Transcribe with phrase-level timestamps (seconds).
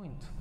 [0.00, 0.32] Muito.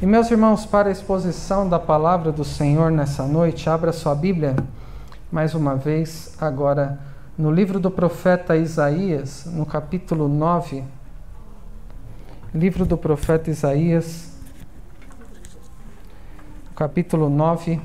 [0.00, 4.54] E meus irmãos, para a exposição da palavra do Senhor nessa noite, abra sua Bíblia
[5.32, 6.96] mais uma vez, agora
[7.36, 10.84] no livro do profeta Isaías, no capítulo 9.
[12.54, 14.30] Livro do profeta Isaías,
[16.76, 17.80] capítulo 9.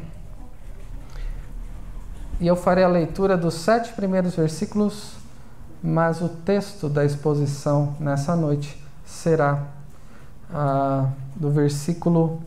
[2.40, 5.16] E eu farei a leitura dos sete primeiros versículos,
[5.82, 9.75] mas o texto da exposição nessa noite será
[10.54, 12.42] ah, do versículo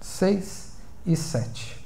[0.00, 0.72] 6
[1.06, 1.84] e 7.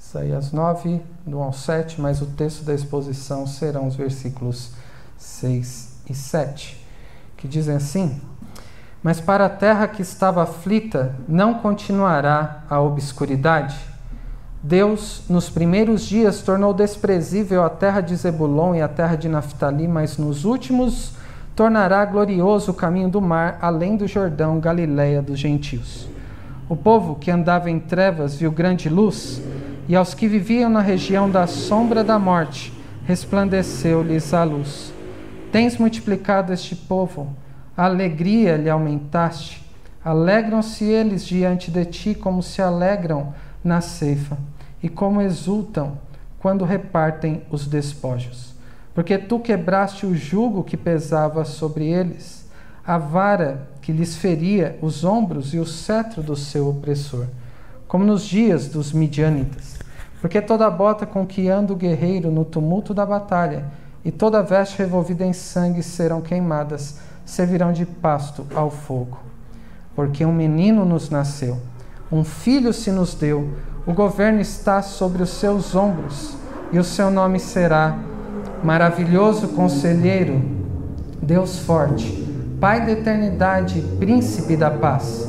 [0.00, 4.70] Isaías 9, do 1 ao 7, mas o texto da exposição serão os versículos
[5.18, 6.86] 6 e 7,
[7.36, 8.20] que dizem assim:
[9.02, 13.76] Mas para a terra que estava aflita não continuará a obscuridade.
[14.62, 19.86] Deus, nos primeiros dias, tornou desprezível a terra de Zebulon e a terra de Naphtali,
[19.88, 21.12] mas nos últimos
[21.54, 26.08] tornará glorioso o caminho do mar, além do Jordão, Galiléia dos gentios.
[26.68, 29.40] O povo que andava em trevas viu grande luz,
[29.86, 32.72] e aos que viviam na região da sombra da morte,
[33.06, 34.92] resplandeceu-lhes a luz.
[35.52, 37.36] Tens multiplicado este povo,
[37.76, 39.62] a alegria lhe aumentaste.
[40.04, 43.32] Alegram-se eles diante de ti, como se alegram
[43.62, 44.36] na ceifa,
[44.82, 45.98] e como exultam
[46.40, 48.53] quando repartem os despojos
[48.94, 52.46] porque tu quebraste o jugo que pesava sobre eles,
[52.86, 57.26] a vara que lhes feria os ombros e o cetro do seu opressor,
[57.88, 59.78] como nos dias dos midianitas.
[60.20, 63.64] Porque toda bota com que anda o guerreiro no tumulto da batalha,
[64.04, 69.18] e toda veste revolvida em sangue serão queimadas, servirão de pasto ao fogo.
[69.96, 71.58] Porque um menino nos nasceu,
[72.12, 73.50] um filho se nos deu,
[73.86, 76.36] o governo está sobre os seus ombros,
[76.70, 77.98] e o seu nome será
[78.64, 80.42] maravilhoso conselheiro,
[81.22, 82.24] Deus forte,
[82.60, 85.28] Pai da eternidade, príncipe da paz,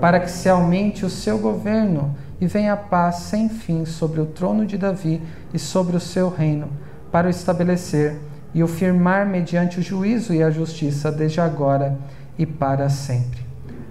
[0.00, 4.26] para que se aumente o seu governo e venha a paz sem fim sobre o
[4.26, 5.22] trono de Davi
[5.54, 6.66] e sobre o seu reino,
[7.12, 8.16] para o estabelecer
[8.52, 11.96] e o firmar mediante o juízo e a justiça desde agora
[12.36, 13.46] e para sempre.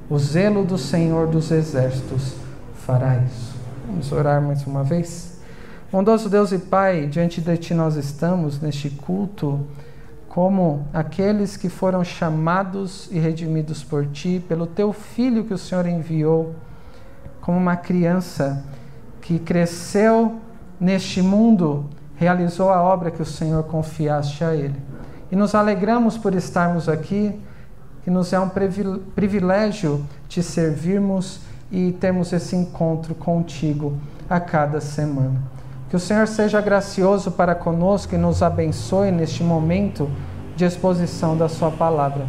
[0.09, 2.33] O zelo do Senhor dos exércitos
[2.85, 3.55] fará isso.
[3.87, 5.30] Vamos orar mais uma vez?
[5.91, 9.67] Bondoso Deus e Pai, diante de Ti nós estamos neste culto
[10.29, 15.85] como aqueles que foram chamados e redimidos por Ti, pelo Teu Filho que o Senhor
[15.85, 16.55] enviou,
[17.41, 18.63] como uma criança
[19.19, 20.39] que cresceu
[20.79, 24.81] neste mundo, realizou a obra que o Senhor confiaste a Ele.
[25.29, 27.37] E nos alegramos por estarmos aqui,
[28.05, 28.49] que nos é um
[29.13, 33.97] privilégio te servirmos e termos esse encontro contigo
[34.29, 35.50] a cada semana.
[35.91, 40.09] Que o Senhor seja gracioso para conosco e nos abençoe neste momento
[40.55, 42.25] de exposição da Sua palavra.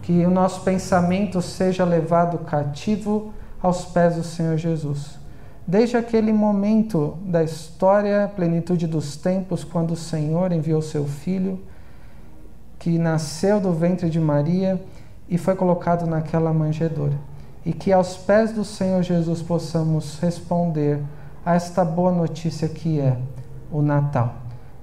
[0.00, 5.18] Que o nosso pensamento seja levado cativo aos pés do Senhor Jesus.
[5.66, 11.60] Desde aquele momento da história, plenitude dos tempos, quando o Senhor enviou seu filho,
[12.78, 14.82] que nasceu do ventre de Maria
[15.28, 17.18] e foi colocado naquela manjedoura.
[17.66, 21.02] E que aos pés do Senhor Jesus possamos responder
[21.44, 23.18] a esta boa notícia que é
[23.70, 24.34] o Natal,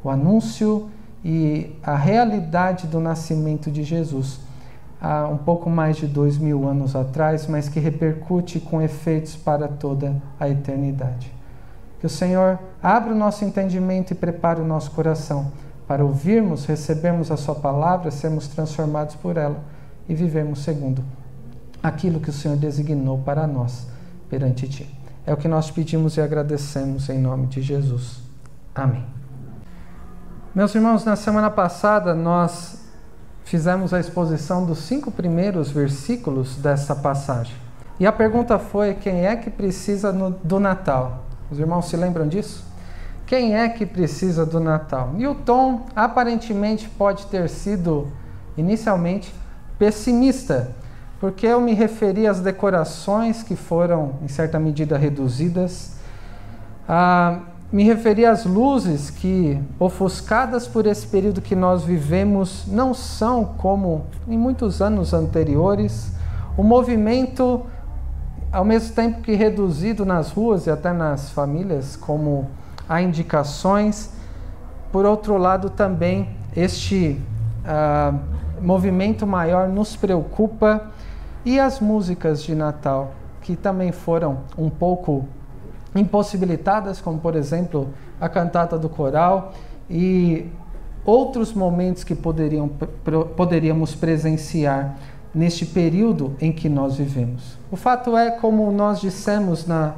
[0.03, 0.89] o anúncio
[1.23, 4.39] e a realidade do nascimento de Jesus
[5.01, 9.67] há um pouco mais de dois mil anos atrás, mas que repercute com efeitos para
[9.67, 11.33] toda a eternidade.
[11.99, 15.51] Que o Senhor abra o nosso entendimento e prepare o nosso coração
[15.88, 19.59] para ouvirmos, recebermos a Sua palavra, sermos transformados por ela
[20.07, 21.03] e vivemos segundo
[21.81, 23.88] aquilo que o Senhor designou para nós
[24.29, 25.00] perante Ti.
[25.25, 28.19] É o que nós pedimos e agradecemos em nome de Jesus.
[28.73, 29.05] Amém.
[30.53, 32.81] Meus irmãos, na semana passada nós
[33.43, 37.55] fizemos a exposição dos cinco primeiros versículos dessa passagem.
[37.99, 41.25] E a pergunta foi: quem é que precisa do Natal?
[41.51, 42.65] Os irmãos se lembram disso?
[43.25, 45.13] Quem é que precisa do Natal?
[45.17, 48.11] E o tom aparentemente pode ter sido
[48.57, 49.34] inicialmente
[49.78, 50.75] pessimista
[51.22, 55.91] porque eu me referi às decorações que foram, em certa medida, reduzidas,
[56.90, 57.41] ah,
[57.72, 64.08] me referi às luzes que, ofuscadas por esse período que nós vivemos, não são como
[64.28, 66.12] em muitos anos anteriores.
[66.58, 67.68] O movimento,
[68.52, 72.50] ao mesmo tempo que reduzido nas ruas e até nas famílias, como
[72.90, 74.09] há indicações,
[74.91, 77.22] por outro lado, também este
[77.64, 78.12] ah,
[78.59, 80.90] movimento maior nos preocupa
[81.43, 85.26] e as músicas de Natal, que também foram um pouco
[85.96, 87.90] impossibilitadas, como por exemplo
[88.20, 89.53] a cantata do coral
[89.90, 90.47] e
[91.03, 92.70] outros momentos que poderiam,
[93.35, 94.96] poderíamos presenciar
[95.34, 97.58] neste período em que nós vivemos.
[97.72, 99.94] O fato é, como nós dissemos na,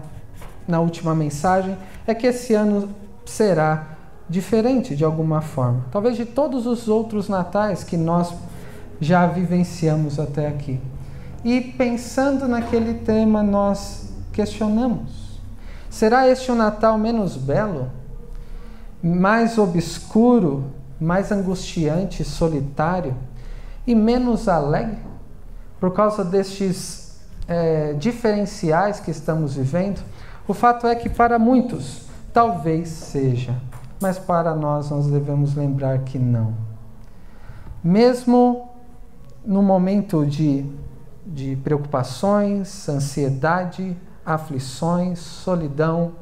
[0.67, 1.75] na última mensagem,
[2.07, 2.89] é que esse ano
[3.25, 3.87] será
[4.29, 5.85] diferente de alguma forma.
[5.91, 8.33] Talvez de todos os outros natais que nós
[9.01, 10.79] já vivenciamos até aqui.
[11.43, 15.39] E pensando naquele tema, nós questionamos:
[15.89, 17.89] será este o Natal menos belo,
[19.01, 20.65] mais obscuro,
[20.99, 23.15] mais angustiante, solitário
[23.85, 24.99] e menos alegre?
[25.79, 30.01] Por causa destes é, diferenciais que estamos vivendo,
[30.47, 32.03] o fato é que para muitos
[32.33, 33.55] talvez seja,
[34.01, 36.53] mas para nós nós devemos lembrar que não.
[37.83, 38.69] Mesmo
[39.45, 40.65] no momento de,
[41.25, 46.13] de preocupações, ansiedade, aflições, solidão,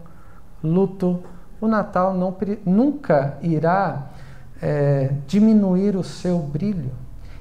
[0.63, 1.23] luto,
[1.59, 4.09] o Natal não, nunca irá
[4.61, 6.91] é, diminuir o seu brilho.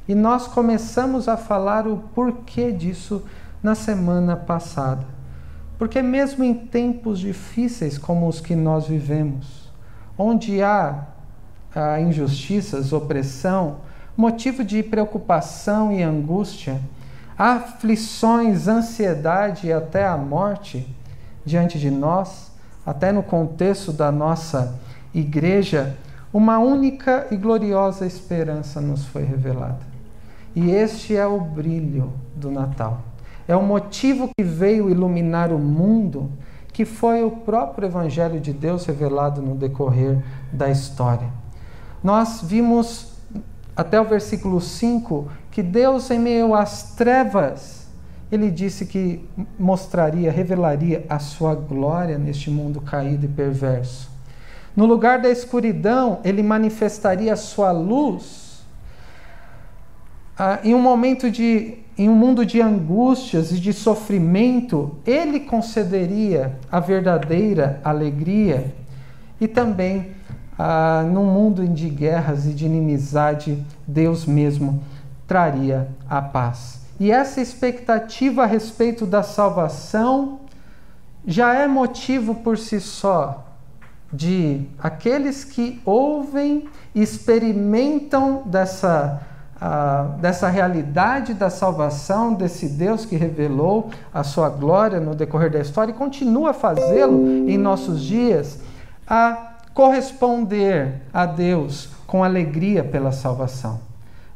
[0.08, 3.22] E nós começamos a falar o porquê disso
[3.62, 5.06] na semana passada.
[5.78, 9.72] Porque, mesmo em tempos difíceis como os que nós vivemos,
[10.18, 11.06] onde há,
[11.74, 13.78] há injustiças, opressão,
[14.16, 16.78] motivo de preocupação e angústia,
[17.40, 20.86] aflições, ansiedade e até a morte
[21.42, 22.52] diante de nós,
[22.84, 24.78] até no contexto da nossa
[25.14, 25.96] igreja,
[26.34, 29.80] uma única e gloriosa esperança nos foi revelada.
[30.54, 33.00] E este é o brilho do Natal.
[33.48, 36.30] É o motivo que veio iluminar o mundo,
[36.74, 40.22] que foi o próprio Evangelho de Deus revelado no decorrer
[40.52, 41.28] da história.
[42.04, 43.14] Nós vimos
[43.74, 47.80] até o versículo 5, que Deus, em meio às trevas,
[48.30, 54.08] ele disse que mostraria, revelaria a sua glória neste mundo caído e perverso.
[54.76, 58.64] No lugar da escuridão, ele manifestaria a sua luz.
[60.38, 66.56] Ah, em um momento de, em um mundo de angústias e de sofrimento, ele concederia
[66.70, 68.72] a verdadeira alegria
[69.40, 70.12] e também
[70.56, 74.80] ah, num mundo de guerras e de inimizade, Deus mesmo
[75.30, 76.80] traria a paz.
[76.98, 80.40] E essa expectativa a respeito da salvação
[81.24, 83.46] já é motivo por si só
[84.12, 89.22] de aqueles que ouvem e experimentam dessa,
[89.54, 95.60] uh, dessa realidade da salvação, desse Deus que revelou a sua glória no decorrer da
[95.60, 98.58] história e continua a fazê-lo em nossos dias,
[99.06, 103.89] a corresponder a Deus com alegria pela salvação.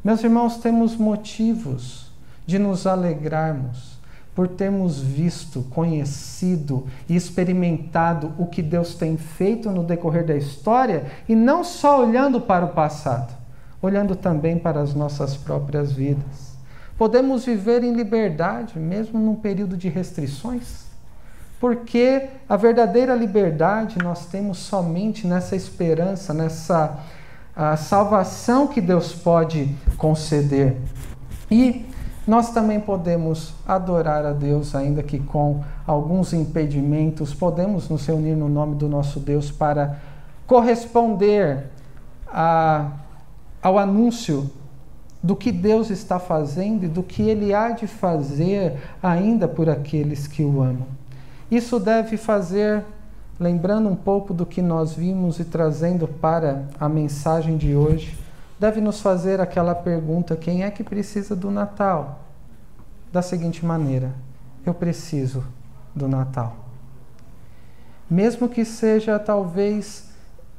[0.05, 2.11] Meus irmãos, temos motivos
[2.45, 3.97] de nos alegrarmos
[4.35, 11.07] por termos visto, conhecido e experimentado o que Deus tem feito no decorrer da história
[11.27, 13.33] e não só olhando para o passado,
[13.81, 16.53] olhando também para as nossas próprias vidas.
[16.99, 20.85] Podemos viver em liberdade, mesmo num período de restrições
[21.59, 26.99] porque a verdadeira liberdade nós temos somente nessa esperança, nessa
[27.77, 30.77] salvação que Deus pode conceder.
[31.49, 31.85] E
[32.27, 38.49] nós também podemos adorar a Deus, ainda que com alguns impedimentos, podemos nos reunir no
[38.49, 39.99] nome do nosso Deus para
[40.47, 41.65] corresponder
[42.27, 42.91] a,
[43.61, 44.49] ao anúncio
[45.21, 50.27] do que Deus está fazendo e do que Ele há de fazer ainda por aqueles
[50.27, 50.87] que o amam.
[51.49, 52.83] Isso deve fazer,
[53.39, 58.17] lembrando um pouco do que nós vimos e trazendo para a mensagem de hoje,
[58.59, 62.19] deve nos fazer aquela pergunta: quem é que precisa do Natal?
[63.11, 64.11] Da seguinte maneira:
[64.65, 65.43] eu preciso
[65.93, 66.55] do Natal.
[68.09, 70.09] Mesmo que seja talvez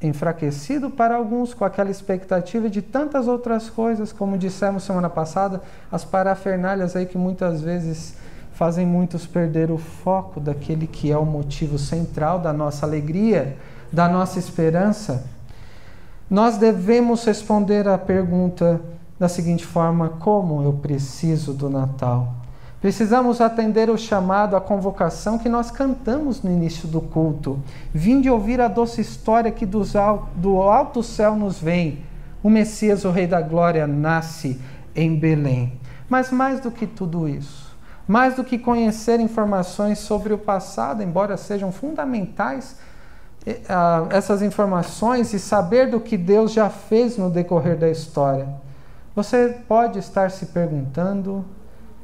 [0.00, 6.04] enfraquecido para alguns com aquela expectativa de tantas outras coisas, como dissemos semana passada, as
[6.04, 8.16] parafernálias aí que muitas vezes
[8.56, 13.56] fazem muitos perder o foco daquele que é o motivo central da nossa alegria,
[13.92, 15.26] da nossa esperança.
[16.28, 18.80] Nós devemos responder à pergunta
[19.18, 22.34] da seguinte forma: como eu preciso do Natal?
[22.80, 27.58] Precisamos atender o chamado, a convocação que nós cantamos no início do culto.
[27.92, 32.04] Vinde ouvir a doce história que do alto céu nos vem.
[32.42, 34.58] O Messias, o Rei da Glória, nasce
[34.94, 35.72] em Belém.
[36.08, 37.65] Mas mais do que tudo isso,
[38.06, 42.76] mais do que conhecer informações sobre o passado, embora sejam fundamentais
[44.10, 48.48] essas informações e saber do que Deus já fez no decorrer da história,
[49.14, 51.44] você pode estar se perguntando,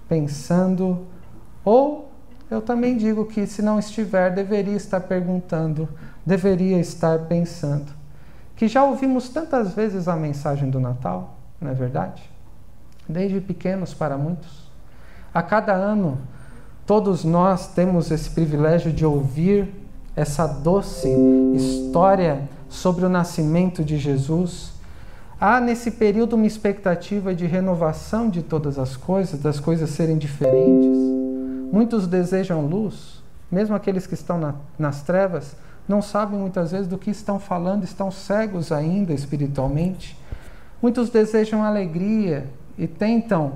[0.08, 1.04] pensando,
[1.64, 2.10] ou
[2.48, 5.88] eu também digo que, se não estiver, deveria estar perguntando,
[6.24, 7.92] deveria estar pensando.
[8.54, 12.32] Que já ouvimos tantas vezes a mensagem do Natal, não é verdade?
[13.08, 14.70] desde pequenos para muitos.
[15.34, 16.18] A cada ano,
[16.86, 19.68] todos nós temos esse privilégio de ouvir
[20.14, 21.08] essa doce
[21.54, 24.72] história sobre o nascimento de Jesus.
[25.40, 30.98] Há nesse período uma expectativa de renovação de todas as coisas, das coisas serem diferentes.
[31.72, 35.56] Muitos desejam luz, mesmo aqueles que estão na, nas trevas,
[35.88, 40.16] não sabem muitas vezes do que estão falando, estão cegos ainda espiritualmente.
[40.80, 42.46] Muitos desejam alegria
[42.76, 43.54] e tentam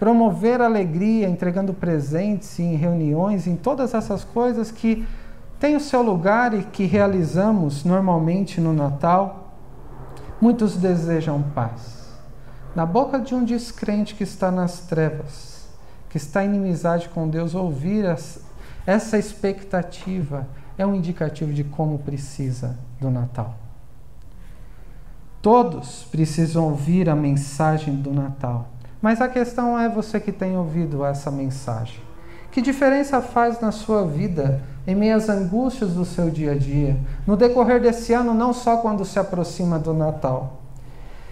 [0.00, 5.06] promover alegria entregando presentes em reuniões, em todas essas coisas que
[5.58, 9.52] têm o seu lugar e que realizamos normalmente no Natal.
[10.40, 12.18] Muitos desejam paz.
[12.74, 15.68] Na boca de um descrente que está nas trevas,
[16.08, 18.06] que está em inimizade com Deus, ouvir
[18.86, 23.54] essa expectativa é um indicativo de como precisa do Natal.
[25.42, 28.79] Todos precisam ouvir a mensagem do Natal.
[29.00, 32.00] Mas a questão é você que tem ouvido essa mensagem.
[32.50, 36.98] Que diferença faz na sua vida, em meio às angústias do seu dia a dia,
[37.26, 40.60] no decorrer desse ano, não só quando se aproxima do Natal?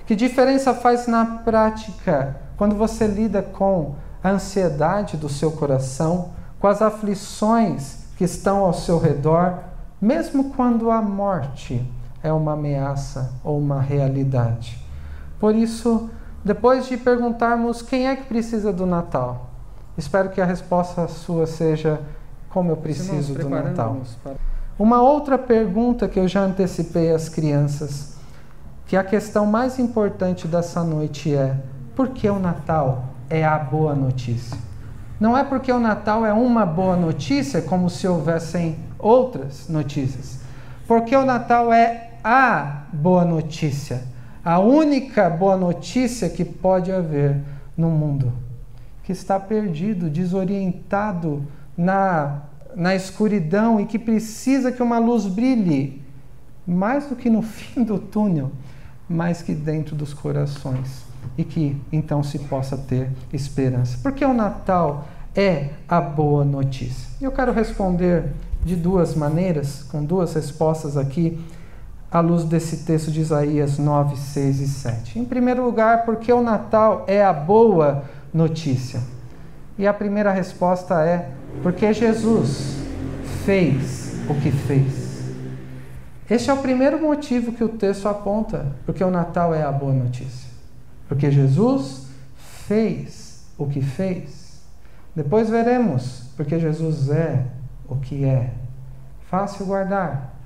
[0.07, 6.67] Que diferença faz na prática, quando você lida com a ansiedade do seu coração, com
[6.67, 9.59] as aflições que estão ao seu redor,
[10.01, 11.85] mesmo quando a morte
[12.23, 14.79] é uma ameaça ou uma realidade.
[15.39, 16.11] Por isso,
[16.45, 19.51] depois de perguntarmos quem é que precisa do Natal,
[19.97, 22.01] espero que a resposta sua seja
[22.49, 23.99] como eu preciso do Natal.
[24.79, 28.17] Uma outra pergunta que eu já antecipei às crianças,
[28.87, 31.57] que a questão mais importante dessa noite é:
[31.95, 34.57] por que o Natal é a boa notícia?
[35.19, 40.39] Não é porque o Natal é uma boa notícia, como se houvessem outras notícias.
[40.87, 44.03] Porque o Natal é a boa notícia,
[44.49, 47.37] a única boa notícia que pode haver
[47.77, 48.33] no mundo,
[49.05, 56.01] que está perdido, desorientado na, na escuridão e que precisa que uma luz brilhe,
[56.67, 58.51] mais do que no fim do túnel,
[59.07, 61.05] mais que dentro dos corações
[61.37, 63.99] e que então se possa ter esperança.
[64.03, 67.07] Porque o Natal é a boa notícia.
[67.21, 68.33] Eu quero responder
[68.65, 71.39] de duas maneiras, com duas respostas aqui,
[72.11, 75.19] à luz desse texto de Isaías 9, 6 e 7.
[75.19, 79.01] Em primeiro lugar, porque o Natal é a boa notícia.
[79.79, 81.31] E a primeira resposta é
[81.63, 82.77] porque Jesus
[83.45, 85.09] fez o que fez.
[86.29, 89.93] Este é o primeiro motivo que o texto aponta, porque o Natal é a boa
[89.93, 90.51] notícia.
[91.09, 92.07] Porque Jesus
[92.67, 94.61] fez o que fez.
[95.17, 97.45] Depois veremos porque Jesus é
[97.89, 98.51] o que é.
[99.29, 100.38] Fácil guardar.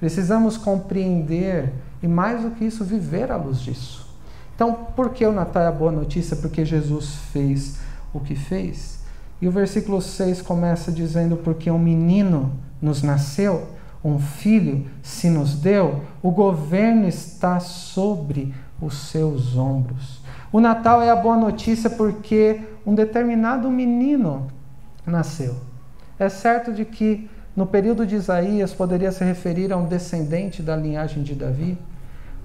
[0.00, 4.08] Precisamos compreender e, mais do que isso, viver à luz disso.
[4.54, 6.34] Então, por que o Natal é a boa notícia?
[6.36, 7.78] Porque Jesus fez
[8.12, 9.00] o que fez.
[9.40, 13.68] E o versículo 6 começa dizendo: Porque um menino nos nasceu,
[14.02, 20.20] um filho se nos deu, o governo está sobre os seus ombros.
[20.50, 24.48] O Natal é a boa notícia porque um determinado menino
[25.06, 25.56] nasceu.
[26.18, 30.76] É certo de que no período de Isaías poderia se referir a um descendente da
[30.76, 31.76] linhagem de Davi,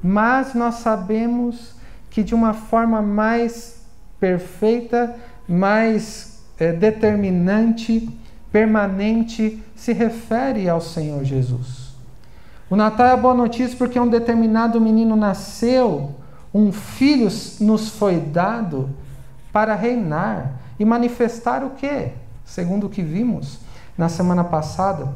[0.02, 1.76] mas nós sabemos
[2.10, 3.82] que de uma forma mais
[4.20, 5.16] perfeita,
[5.48, 8.10] mais é, determinante,
[8.52, 11.94] permanente, se refere ao Senhor Jesus.
[12.70, 16.16] O Natal é a boa notícia porque um determinado menino nasceu
[16.54, 17.28] um filho
[17.60, 18.90] nos foi dado
[19.52, 22.12] para reinar e manifestar o que?
[22.46, 23.60] Segundo o que vimos
[23.98, 25.14] na semana passada,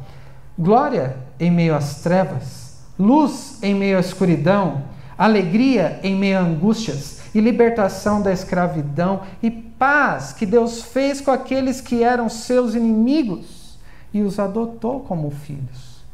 [0.58, 4.82] glória em meio às trevas, luz em meio à escuridão,
[5.16, 11.30] alegria em meio a angústias e libertação da escravidão e paz que Deus fez com
[11.30, 13.78] aqueles que eram seus inimigos
[14.12, 16.04] e os adotou como filhos.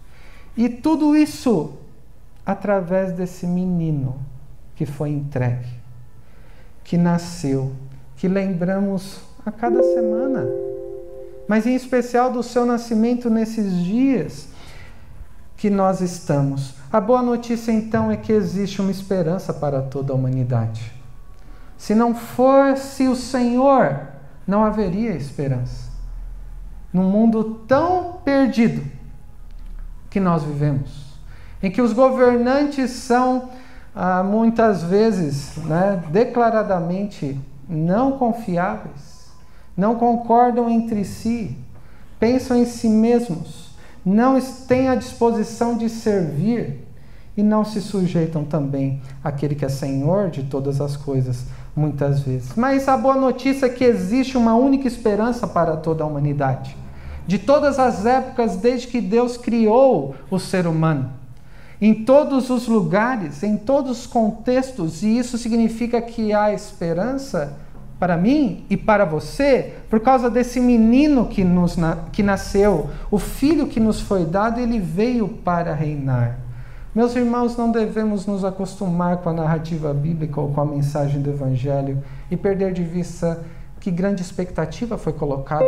[0.56, 1.75] E tudo isso
[2.44, 4.16] através desse menino
[4.76, 5.68] que foi entregue,
[6.85, 7.73] que nasceu,
[8.16, 10.46] que lembramos a cada semana,
[11.49, 14.49] mas em especial do seu nascimento nesses dias
[15.57, 16.75] que nós estamos.
[16.93, 20.93] A boa notícia então é que existe uma esperança para toda a humanidade.
[21.76, 24.00] Se não fosse o Senhor,
[24.47, 25.91] não haveria esperança.
[26.93, 28.83] Num mundo tão perdido
[30.09, 31.19] que nós vivemos,
[31.62, 33.50] em que os governantes são
[33.95, 37.38] ah, muitas vezes né, declaradamente
[37.69, 39.06] não confiáveis,
[39.76, 41.56] não concordam entre si,
[42.18, 43.71] pensam em si mesmos,
[44.04, 46.87] não têm a disposição de servir
[47.37, 52.52] e não se sujeitam também àquele que é Senhor de todas as coisas, muitas vezes.
[52.56, 56.75] Mas a boa notícia é que existe uma única esperança para toda a humanidade.
[57.26, 61.11] De todas as épocas, desde que Deus criou o ser humano.
[61.78, 67.59] Em todos os lugares, em todos os contextos, e isso significa que há esperança
[67.99, 71.76] para mim e para você, por causa desse menino que, nos,
[72.12, 76.38] que nasceu, o filho que nos foi dado, ele veio para reinar.
[76.95, 81.31] Meus irmãos, não devemos nos acostumar com a narrativa bíblica ou com a mensagem do
[81.31, 83.45] Evangelho e perder de vista
[83.81, 85.67] que grande expectativa foi colocada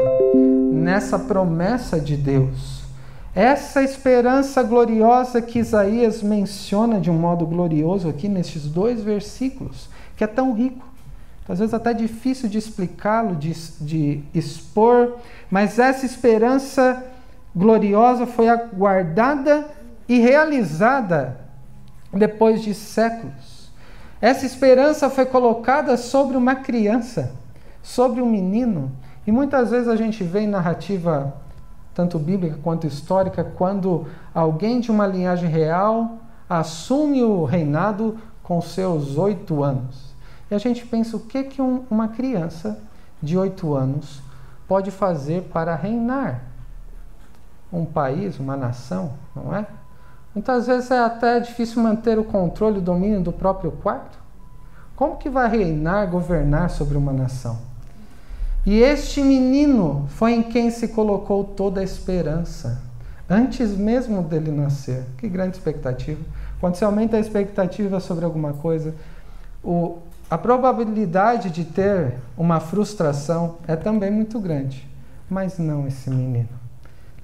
[0.72, 2.82] nessa promessa de Deus.
[3.34, 10.24] Essa esperança gloriosa que Isaías menciona de um modo glorioso aqui nestes dois versículos, que
[10.24, 10.84] é tão rico,
[11.48, 15.16] às vezes até difícil de explicá-lo, de, de expor,
[15.50, 17.04] mas essa esperança
[17.56, 19.66] gloriosa foi aguardada
[20.08, 21.40] e realizada
[22.12, 23.70] depois de séculos.
[24.20, 27.32] Essa esperança foi colocada sobre uma criança,
[27.82, 28.90] sobre um menino,
[29.26, 31.34] e muitas vezes a gente vê em narrativa,
[31.94, 39.16] tanto bíblica quanto histórica, quando alguém de uma linhagem real assume o reinado com seus
[39.16, 40.07] oito anos.
[40.50, 42.78] E a gente pensa o que, que um, uma criança
[43.22, 44.22] de oito anos
[44.66, 46.42] pode fazer para reinar
[47.72, 49.66] um país, uma nação, não é?
[50.34, 54.18] Muitas vezes é até difícil manter o controle, o domínio do próprio quarto.
[54.94, 57.58] Como que vai reinar, governar sobre uma nação?
[58.64, 62.80] E este menino foi em quem se colocou toda a esperança,
[63.28, 65.04] antes mesmo dele nascer.
[65.16, 66.20] Que grande expectativa.
[66.60, 68.94] Quando se aumenta a expectativa sobre alguma coisa,
[69.62, 69.98] o,
[70.30, 74.86] a probabilidade de ter uma frustração é também muito grande.
[75.28, 76.48] Mas não esse menino.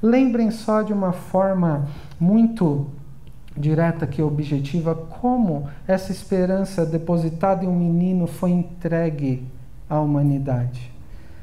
[0.02, 1.86] Lembrem só de uma forma
[2.18, 2.86] muito
[3.56, 9.46] direta que objetiva como essa esperança depositada em um menino foi entregue
[9.88, 10.93] à humanidade.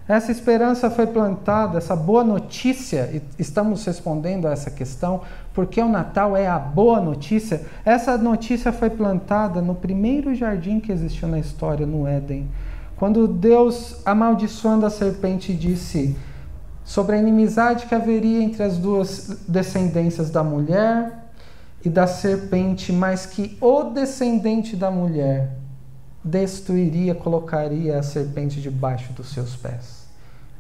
[0.08, 5.22] Essa esperança foi plantada, essa boa notícia, e estamos respondendo a essa questão,
[5.54, 7.62] porque o Natal é a boa notícia.
[7.86, 12.50] Essa notícia foi plantada no primeiro jardim que existiu na história, no Éden.
[12.98, 16.16] Quando Deus, amaldiçoando a serpente, disse:
[16.84, 21.30] sobre a inimizade que haveria entre as duas descendências da mulher
[21.86, 25.61] e da serpente, mas que o descendente da mulher
[26.24, 30.02] destruiria, colocaria a serpente debaixo dos seus pés.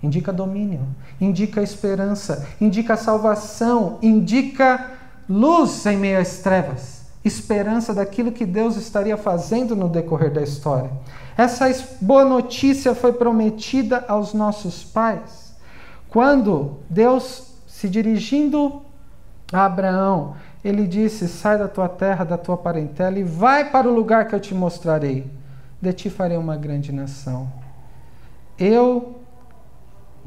[0.01, 0.81] Indica domínio,
[1.19, 4.91] indica esperança, indica salvação, indica
[5.29, 10.91] luz em meio às trevas, esperança daquilo que Deus estaria fazendo no decorrer da história.
[11.37, 11.71] Essa
[12.01, 15.41] boa notícia foi prometida aos nossos pais
[16.11, 18.81] quando Deus, se dirigindo
[19.51, 23.95] a Abraão, ele disse: Sai da tua terra, da tua parentela e vai para o
[23.95, 25.25] lugar que eu te mostrarei.
[25.81, 27.51] De ti farei uma grande nação.
[28.57, 29.21] Eu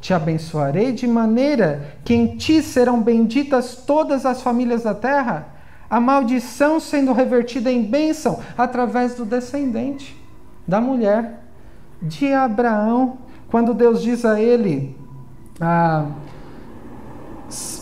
[0.01, 5.49] te abençoarei de maneira que em ti serão benditas todas as famílias da terra,
[5.89, 10.15] a maldição sendo revertida em bênção através do descendente
[10.67, 11.41] da mulher
[12.03, 13.19] de Abraão.
[13.49, 14.97] Quando Deus diz a ele:
[15.61, 16.07] ah,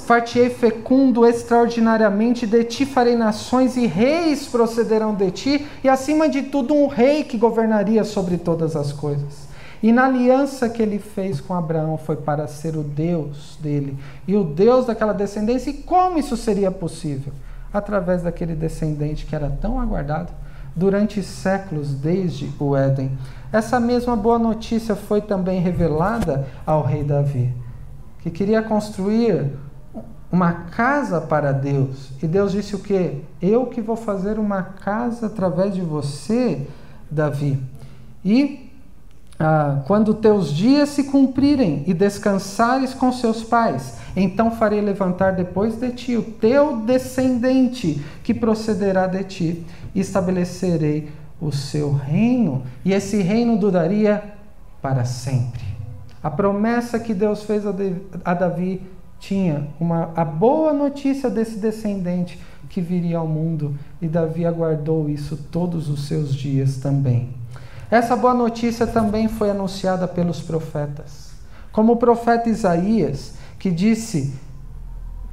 [0.03, 6.43] Fartiei fecundo extraordinariamente, de ti farei nações e reis procederão de ti, e acima de
[6.43, 9.49] tudo um rei que governaria sobre todas as coisas.
[9.83, 14.37] E na aliança que ele fez com Abraão foi para ser o Deus dele e
[14.37, 15.71] o Deus daquela descendência.
[15.71, 17.33] E como isso seria possível?
[17.73, 20.33] Através daquele descendente que era tão aguardado
[20.77, 23.11] durante séculos desde o Éden.
[23.53, 27.53] Essa mesma boa notícia foi também revelada ao rei Davi
[28.23, 29.51] que queria construir
[30.33, 32.09] uma casa para Deus.
[32.23, 33.23] E Deus disse o que?
[33.41, 36.67] Eu que vou fazer uma casa através de você,
[37.11, 37.63] Davi.
[38.25, 38.71] E
[39.39, 45.77] ah, quando teus dias se cumprirem e descansares com seus pais, então farei levantar depois
[45.79, 52.93] de ti o teu descendente que procederá de ti, e estabelecerei o seu reino, e
[52.93, 54.23] esse reino duraria
[54.81, 55.61] para sempre.
[56.23, 57.65] A promessa que Deus fez
[58.25, 58.81] a Davi
[59.23, 62.37] tinha uma, a boa notícia desse descendente
[62.69, 67.31] que viria ao mundo, e Davi aguardou isso todos os seus dias também.
[67.89, 71.31] Essa boa notícia também foi anunciada pelos profetas.
[71.71, 74.35] Como o profeta Isaías, que disse,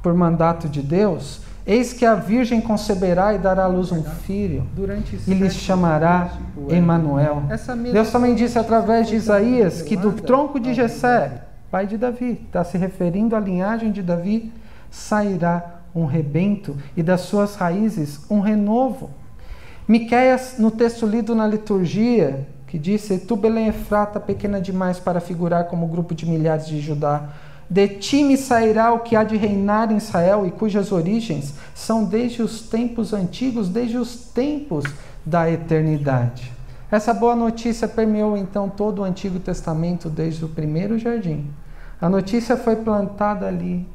[0.00, 4.66] por mandato de Deus, Eis que a virgem conceberá e dará à luz um filho,
[5.26, 6.32] e lhe chamará
[6.70, 7.42] Emanuel.
[7.92, 12.64] Deus também disse através de Isaías que do tronco de Jessé, pai de Davi, está
[12.64, 14.52] se referindo à linhagem de Davi,
[14.90, 19.10] sairá um rebento e das suas raízes um renovo.
[19.86, 25.64] Miqueias, no texto lido na liturgia, que disse: Tu, Belém Efrata, pequena demais para figurar
[25.64, 27.30] como grupo de milhares de Judá,
[27.68, 32.04] de ti me sairá o que há de reinar em Israel e cujas origens são
[32.04, 34.84] desde os tempos antigos, desde os tempos
[35.24, 36.52] da eternidade.
[36.90, 41.48] Essa boa notícia permeou então todo o Antigo Testamento desde o primeiro jardim.
[42.00, 43.86] A notícia foi plantada ali,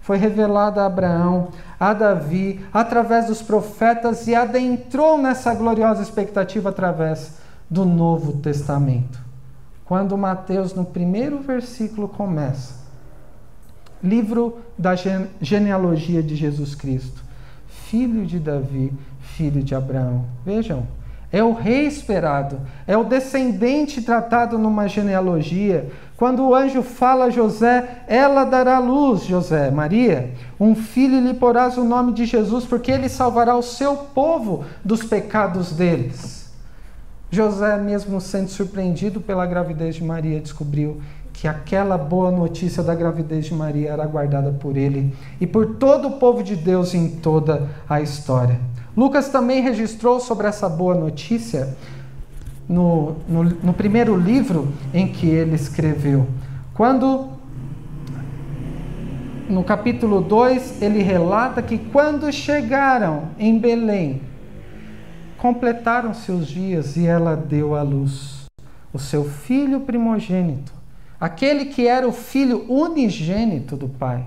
[0.00, 1.48] foi revelada a Abraão,
[1.80, 7.38] a Davi, através dos profetas e adentrou nessa gloriosa expectativa através
[7.70, 9.18] do Novo Testamento.
[9.84, 12.84] Quando Mateus, no primeiro versículo, começa,
[14.02, 14.94] livro da
[15.40, 17.22] genealogia de Jesus Cristo,
[17.66, 20.26] filho de Davi, filho de Abraão.
[20.44, 20.86] Vejam,
[21.34, 25.90] é o rei esperado, é o descendente tratado numa genealogia.
[26.16, 31.76] Quando o anjo fala a José, ela dará luz, José, Maria, um filho lhe porás
[31.76, 36.52] o nome de Jesus, porque ele salvará o seu povo dos pecados deles.
[37.32, 41.00] José, mesmo sendo surpreendido pela gravidez de Maria, descobriu
[41.32, 46.06] que aquela boa notícia da gravidez de Maria era guardada por ele e por todo
[46.06, 48.60] o povo de Deus em toda a história.
[48.96, 51.76] Lucas também registrou sobre essa boa notícia
[52.68, 56.26] no, no, no primeiro livro em que ele escreveu.
[56.74, 57.28] Quando,
[59.48, 64.22] no capítulo 2, ele relata que quando chegaram em Belém,
[65.38, 68.44] completaram seus dias e ela deu à luz
[68.92, 70.72] o seu filho primogênito,
[71.18, 74.24] aquele que era o filho unigênito do Pai.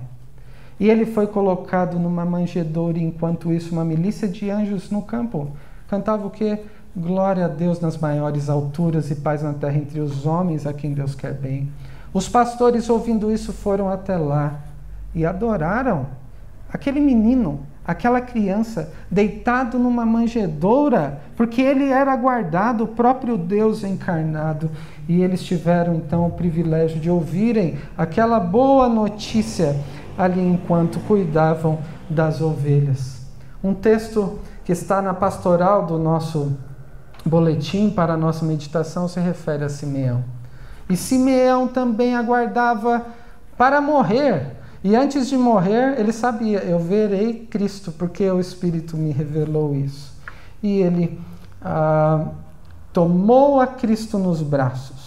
[0.79, 5.51] E ele foi colocado numa manjedoura, enquanto isso, uma milícia de anjos no campo
[5.87, 6.59] cantava o que?
[6.95, 10.93] Glória a Deus nas maiores alturas e paz na terra entre os homens a quem
[10.93, 11.71] Deus quer bem.
[12.13, 14.59] Os pastores, ouvindo isso, foram até lá
[15.13, 16.07] e adoraram
[16.71, 24.69] aquele menino, aquela criança, deitado numa manjedoura, porque ele era guardado, o próprio Deus encarnado.
[25.07, 29.75] E eles tiveram então o privilégio de ouvirem aquela boa notícia
[30.17, 33.25] ali enquanto cuidavam das ovelhas.
[33.63, 36.57] Um texto que está na pastoral do nosso
[37.25, 40.23] boletim para a nossa meditação se refere a Simeão.
[40.89, 43.05] E Simeão também aguardava
[43.57, 44.57] para morrer.
[44.83, 50.15] E antes de morrer, ele sabia: eu verei Cristo, porque o Espírito me revelou isso.
[50.63, 51.19] E ele
[51.61, 52.27] ah,
[52.93, 55.06] tomou a Cristo nos braços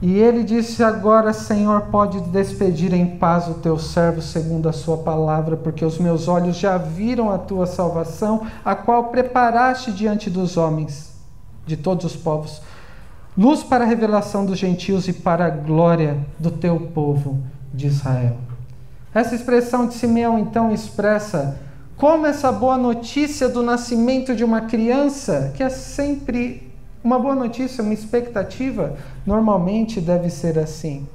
[0.00, 4.98] e ele disse: Agora, Senhor, pode despedir em paz o teu servo segundo a sua
[4.98, 10.56] palavra, porque os meus olhos já viram a tua salvação, a qual preparaste diante dos
[10.56, 11.12] homens,
[11.66, 12.62] de todos os povos,
[13.36, 17.40] luz para a revelação dos gentios e para a glória do teu povo
[17.74, 18.36] de Israel.
[19.12, 21.58] Essa expressão de Simeão então expressa
[21.96, 26.67] como essa boa notícia do nascimento de uma criança, que é sempre
[27.08, 28.94] uma boa notícia, uma expectativa,
[29.24, 31.08] normalmente deve ser assim.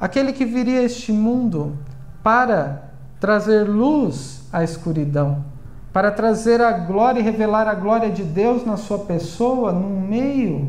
[0.00, 1.78] Aquele que viria a este mundo
[2.20, 2.90] para
[3.20, 5.44] trazer luz à escuridão,
[5.92, 10.68] para trazer a glória e revelar a glória de Deus na sua pessoa, num meio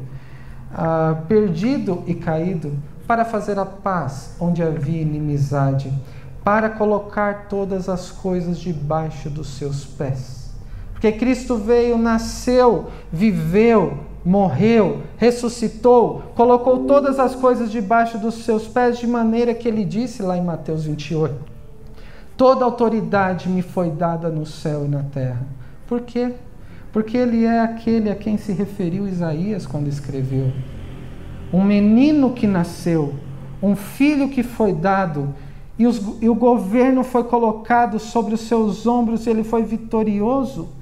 [0.71, 2.71] ah, perdido e caído,
[3.07, 5.91] para fazer a paz onde havia inimizade,
[6.43, 10.42] para colocar todas as coisas debaixo dos seus pés.
[11.03, 18.99] Porque Cristo veio, nasceu, viveu, morreu, ressuscitou, colocou todas as coisas debaixo dos seus pés,
[18.99, 21.35] de maneira que ele disse lá em Mateus 28:
[22.37, 25.45] Toda autoridade me foi dada no céu e na terra.
[25.87, 26.31] Por quê?
[26.93, 30.53] Porque ele é aquele a quem se referiu Isaías quando escreveu:
[31.51, 33.13] Um menino que nasceu,
[33.61, 35.35] um filho que foi dado,
[35.77, 40.81] e, os, e o governo foi colocado sobre os seus ombros, e ele foi vitorioso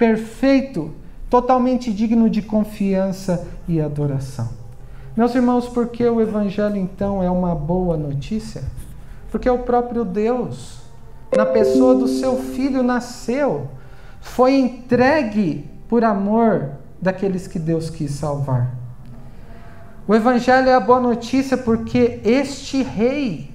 [0.00, 0.92] perfeito,
[1.28, 4.48] totalmente digno de confiança e adoração.
[5.14, 8.64] Meus irmãos, por que o Evangelho então é uma boa notícia?
[9.30, 10.80] Porque o próprio Deus,
[11.36, 13.68] na pessoa do seu filho, nasceu,
[14.22, 18.74] foi entregue por amor daqueles que Deus quis salvar.
[20.08, 23.50] O Evangelho é a boa notícia porque este Rei,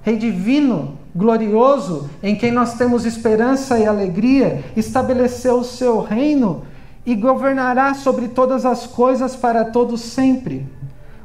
[0.00, 6.62] Rei divino, glorioso, em quem nós temos esperança e alegria, estabeleceu o seu reino
[7.04, 10.66] e governará sobre todas as coisas para todos sempre.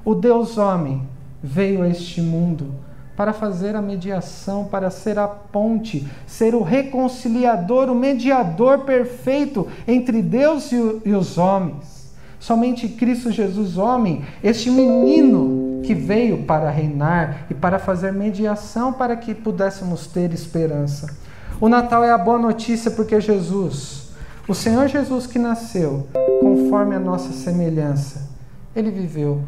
[0.03, 1.01] O Deus homem
[1.41, 2.73] veio a este mundo
[3.15, 10.21] para fazer a mediação, para ser a ponte, ser o reconciliador, o mediador perfeito entre
[10.21, 12.13] Deus e os homens.
[12.39, 19.15] Somente Cristo Jesus, homem, este menino que veio para reinar e para fazer mediação para
[19.15, 21.15] que pudéssemos ter esperança.
[21.59, 24.11] O Natal é a boa notícia porque Jesus,
[24.47, 26.07] o Senhor Jesus que nasceu
[26.39, 28.29] conforme a nossa semelhança,
[28.75, 29.41] ele viveu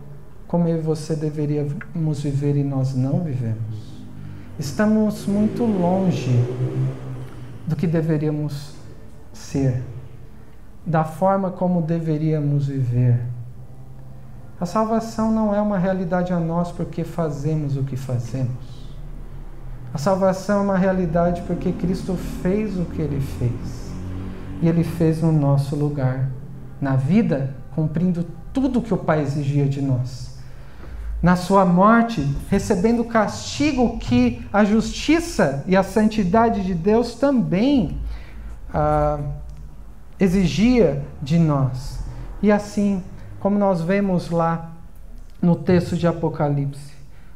[0.48, 3.90] como eu e você deveríamos viver e nós não vivemos.
[4.58, 6.32] Estamos muito longe
[7.68, 8.74] do que deveríamos
[9.32, 9.84] ser,
[10.84, 13.22] da forma como deveríamos viver.
[14.60, 18.90] A salvação não é uma realidade a nós porque fazemos o que fazemos.
[19.94, 23.90] A salvação é uma realidade porque Cristo fez o que ele fez.
[24.62, 26.30] E ele fez no nosso lugar,
[26.82, 30.38] na vida, cumprindo tudo que o Pai exigia de nós.
[31.24, 37.98] Na sua morte, recebendo o castigo que a justiça e a santidade de Deus também
[38.74, 39.20] ah,
[40.20, 42.00] exigia de nós.
[42.42, 43.02] E assim,
[43.40, 44.72] como nós vemos lá
[45.42, 46.94] no texto de Apocalipse,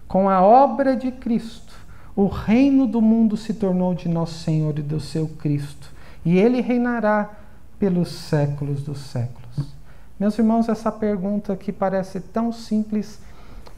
[0.08, 1.74] com a obra de Cristo,
[2.16, 5.90] o reino do mundo se tornou de nosso Senhor e do seu Cristo,
[6.24, 7.32] e ele reinará
[7.80, 9.74] pelos séculos dos séculos.
[10.20, 13.20] Meus irmãos, essa pergunta que parece tão simples,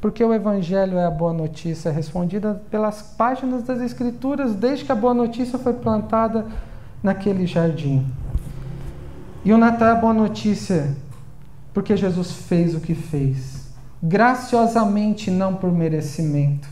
[0.01, 4.95] porque o Evangelho é a boa notícia, respondida pelas páginas das Escrituras, desde que a
[4.95, 6.45] boa notícia foi plantada
[7.01, 8.05] naquele jardim.
[9.43, 10.95] E o Natal é a boa notícia,
[11.75, 13.67] porque Jesus fez o que fez,
[14.01, 16.69] graciosamente, não por merecimento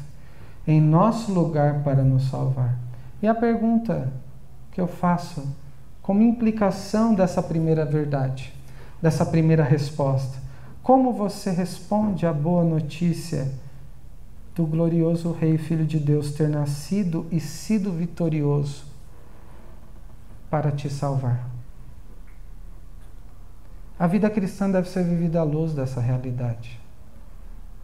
[0.66, 2.80] em nosso lugar para nos salvar.
[3.22, 4.14] E a pergunta
[4.72, 5.46] que eu faço,
[6.02, 8.54] como implicação dessa primeira verdade,
[9.02, 10.38] dessa primeira resposta,
[10.82, 13.52] como você responde à boa notícia
[14.56, 18.86] do glorioso Rei Filho de Deus ter nascido e sido vitorioso
[20.50, 21.53] para te salvar?
[24.04, 26.78] A vida cristã deve ser vivida à luz dessa realidade,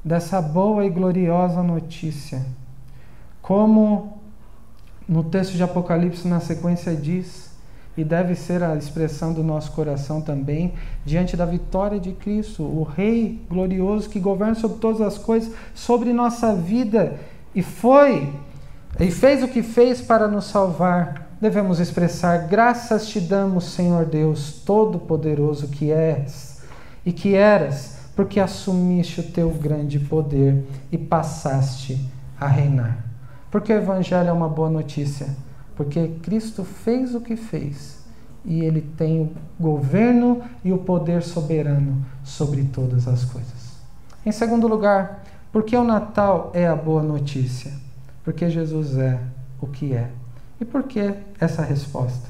[0.04, 2.46] dessa boa e gloriosa notícia
[3.42, 4.20] como
[5.08, 7.52] no texto de Apocalipse, na sequência, diz,
[7.96, 10.74] e deve ser a expressão do nosso coração também,
[11.06, 16.12] diante da vitória de Cristo, o Rei glorioso que governa sobre todas as coisas, sobre
[16.12, 17.18] nossa vida,
[17.56, 18.30] e foi,
[19.00, 21.29] e fez o que fez para nos salvar.
[21.40, 26.62] Devemos expressar: graças te damos, Senhor Deus, Todo-Poderoso que és
[27.06, 33.06] e que eras, porque assumiste o teu grande poder e passaste a reinar.
[33.50, 35.28] Porque o Evangelho é uma boa notícia?
[35.76, 38.00] Porque Cristo fez o que fez
[38.44, 43.80] e ele tem o governo e o poder soberano sobre todas as coisas.
[44.26, 47.72] Em segundo lugar, porque o Natal é a boa notícia?
[48.24, 49.20] Porque Jesus é
[49.62, 50.10] o que é.
[50.60, 52.28] E por que essa resposta?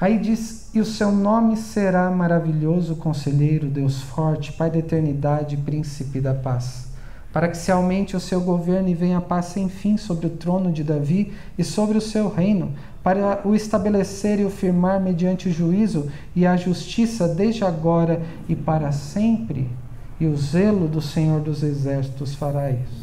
[0.00, 6.20] Aí diz: E o seu nome será maravilhoso, conselheiro, Deus forte, Pai da eternidade, príncipe
[6.20, 6.90] da paz
[7.32, 10.30] para que se aumente o seu governo e venha a paz sem fim sobre o
[10.30, 15.48] trono de Davi e sobre o seu reino, para o estabelecer e o firmar mediante
[15.48, 19.70] o juízo e a justiça desde agora e para sempre.
[20.18, 22.99] E o zelo do Senhor dos Exércitos fará isso.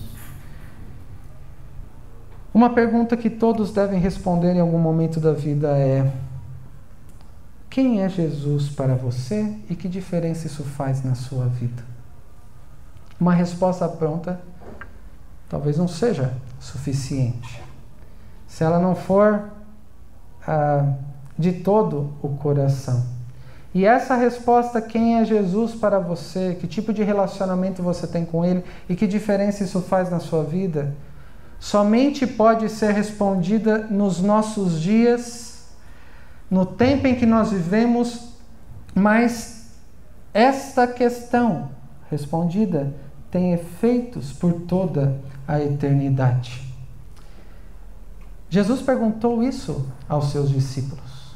[2.58, 6.12] Uma pergunta que todos devem responder em algum momento da vida é:
[7.70, 11.84] Quem é Jesus para você e que diferença isso faz na sua vida?
[13.20, 14.42] Uma resposta pronta
[15.48, 17.62] talvez não seja suficiente.
[18.48, 19.52] Se ela não for
[20.48, 20.94] ah,
[21.38, 23.06] de todo o coração.
[23.72, 28.44] E essa resposta, quem é Jesus para você, que tipo de relacionamento você tem com
[28.44, 30.96] Ele e que diferença isso faz na sua vida,
[31.60, 35.68] somente pode ser respondida nos nossos dias,
[36.50, 38.30] no tempo em que nós vivemos,
[38.94, 39.72] mas
[40.34, 41.70] esta questão
[42.10, 42.94] respondida
[43.30, 46.62] tem efeitos por toda a eternidade.
[48.50, 51.36] Jesus perguntou isso aos seus discípulos.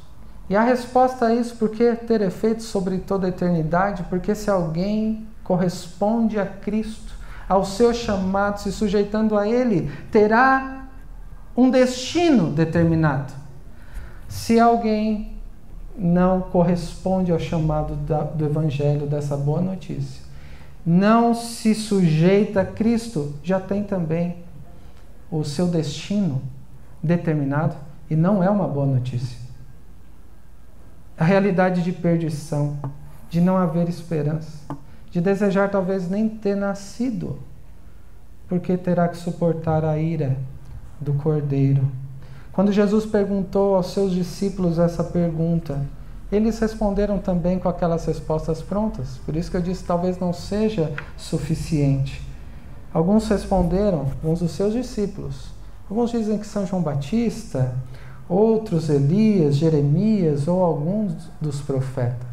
[0.50, 4.04] E a resposta a isso, por que ter efeitos sobre toda a eternidade?
[4.04, 7.11] Porque se alguém corresponde a Cristo,
[7.52, 10.88] ao seu chamado, se sujeitando a Ele, terá
[11.56, 13.34] um destino determinado.
[14.30, 15.34] Se alguém
[15.98, 17.98] não corresponde ao chamado
[18.36, 20.24] do Evangelho, dessa boa notícia,
[20.86, 24.38] não se sujeita a Cristo, já tem também
[25.30, 26.42] o seu destino
[27.04, 27.76] determinado
[28.10, 29.38] e não é uma boa notícia.
[31.18, 32.78] A realidade de perdição,
[33.30, 34.74] de não haver esperança,
[35.12, 37.38] de desejar talvez nem ter nascido,
[38.48, 40.38] porque terá que suportar a ira
[41.00, 41.86] do cordeiro.
[42.52, 45.86] Quando Jesus perguntou aos seus discípulos essa pergunta,
[46.32, 49.20] eles responderam também com aquelas respostas prontas.
[49.26, 52.22] Por isso que eu disse talvez não seja suficiente.
[52.94, 55.52] Alguns responderam, alguns dos seus discípulos.
[55.90, 57.74] Alguns dizem que São João Batista,
[58.28, 62.31] outros Elias, Jeremias ou alguns dos profetas.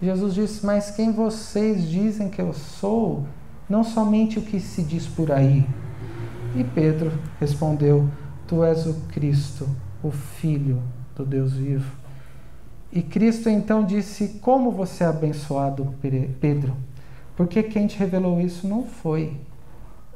[0.00, 3.26] Jesus disse: Mas quem vocês dizem que eu sou?
[3.68, 5.66] Não somente o que se diz por aí.
[6.54, 8.08] E Pedro respondeu:
[8.46, 9.68] Tu és o Cristo,
[10.02, 10.82] o Filho
[11.14, 11.90] do Deus vivo.
[12.92, 15.94] E Cristo então disse: Como você é abençoado,
[16.40, 16.74] Pedro?
[17.36, 19.36] Porque quem te revelou isso não foi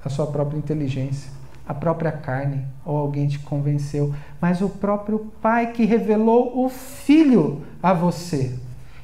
[0.02, 1.30] a sua própria inteligência,
[1.66, 7.62] a própria carne ou alguém te convenceu, mas o próprio Pai que revelou o Filho
[7.82, 8.58] a você,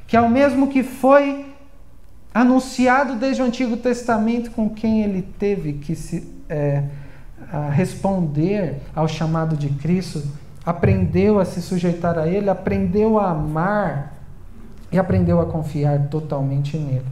[0.07, 1.55] que é o mesmo que foi
[2.33, 6.85] anunciado desde o Antigo Testamento, com quem ele teve que se é,
[7.73, 10.23] responder ao chamado de Cristo,
[10.64, 14.14] aprendeu a se sujeitar a Ele, aprendeu a amar
[14.90, 17.07] e aprendeu a confiar totalmente nele.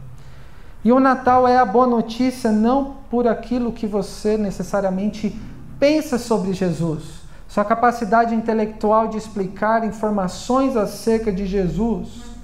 [0.83, 5.35] E o Natal é a boa notícia não por aquilo que você necessariamente
[5.79, 12.34] pensa sobre Jesus, sua capacidade intelectual de explicar informações acerca de Jesus.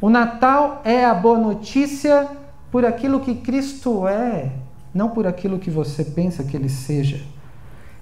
[0.00, 2.26] O Natal é a boa notícia
[2.70, 4.50] por aquilo que Cristo é,
[4.94, 7.20] não por aquilo que você pensa que ele seja.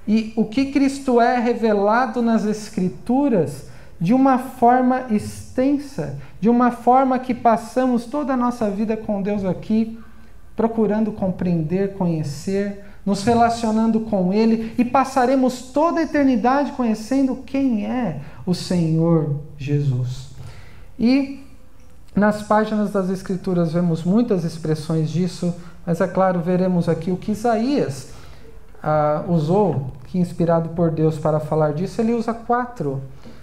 [0.06, 3.68] E o que Cristo é revelado nas Escrituras
[4.00, 9.44] de uma forma extensa, de uma forma que passamos toda a nossa vida com Deus
[9.44, 9.98] aqui,
[10.54, 18.20] procurando compreender, conhecer, nos relacionando com Ele e passaremos toda a eternidade conhecendo quem é
[18.46, 20.28] o Senhor Jesus.
[20.98, 21.47] E
[22.18, 25.54] nas páginas das Escrituras vemos muitas expressões disso,
[25.86, 28.12] mas é claro, veremos aqui o que Isaías
[28.82, 33.02] ah, usou, que inspirado por Deus para falar disso, ele usa quatro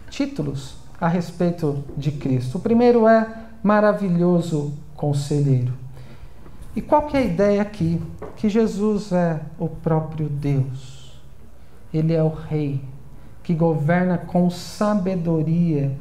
[0.10, 2.58] títulos a respeito de Cristo.
[2.58, 3.28] O primeiro é
[3.62, 5.74] maravilhoso conselheiro.
[6.76, 8.02] E qual que é a ideia aqui?
[8.36, 11.22] Que Jesus é o próprio Deus.
[11.94, 12.82] Ele é o rei
[13.44, 15.96] que governa com sabedoria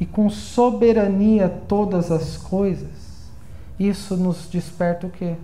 [0.00, 3.28] e com soberania todas as coisas.
[3.78, 5.36] Isso nos desperta o quê?